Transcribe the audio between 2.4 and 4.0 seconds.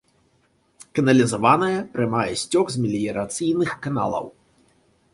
сцёк з меліярацыйных